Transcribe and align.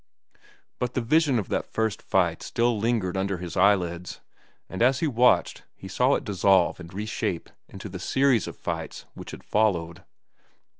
But 0.79 0.95
the 0.95 1.01
vision 1.01 1.37
of 1.37 1.47
that 1.49 1.71
first 1.71 2.01
fight 2.01 2.41
still 2.41 2.79
lingered 2.79 3.15
under 3.15 3.37
his 3.37 3.55
eyelids, 3.55 4.19
and 4.67 4.81
as 4.81 4.97
he 4.99 5.05
watched 5.05 5.61
he 5.75 5.87
saw 5.87 6.15
it 6.15 6.23
dissolve 6.23 6.79
and 6.79 6.91
reshape 6.91 7.51
into 7.69 7.87
the 7.87 7.99
series 7.99 8.47
of 8.47 8.57
fights 8.57 9.05
which 9.13 9.29
had 9.29 9.43
followed. 9.43 10.03